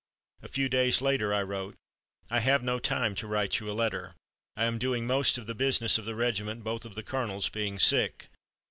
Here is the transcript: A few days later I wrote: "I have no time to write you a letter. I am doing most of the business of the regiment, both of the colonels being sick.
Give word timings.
A 0.41 0.47
few 0.47 0.67
days 0.67 0.99
later 0.99 1.31
I 1.31 1.43
wrote: 1.43 1.75
"I 2.31 2.39
have 2.39 2.63
no 2.63 2.79
time 2.79 3.13
to 3.13 3.27
write 3.27 3.59
you 3.59 3.69
a 3.69 3.73
letter. 3.77 4.15
I 4.57 4.65
am 4.65 4.79
doing 4.79 5.05
most 5.05 5.37
of 5.37 5.45
the 5.45 5.53
business 5.53 5.99
of 5.99 6.05
the 6.05 6.15
regiment, 6.15 6.63
both 6.63 6.85
of 6.85 6.95
the 6.95 7.03
colonels 7.03 7.49
being 7.49 7.77
sick. 7.77 8.27